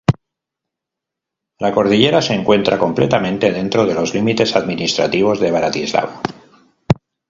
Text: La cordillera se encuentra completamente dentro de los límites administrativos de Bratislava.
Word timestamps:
La 1.59 1.71
cordillera 1.71 2.23
se 2.23 2.33
encuentra 2.33 2.79
completamente 2.79 3.51
dentro 3.51 3.85
de 3.85 3.93
los 3.93 4.15
límites 4.15 4.55
administrativos 4.55 5.39
de 5.39 5.51
Bratislava. 5.51 6.21